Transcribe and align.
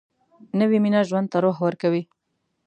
نوې 0.59 0.77
مینه 0.83 1.01
ژوند 1.09 1.27
ته 1.31 1.37
روح 1.43 1.57
ورکوي 1.65 2.03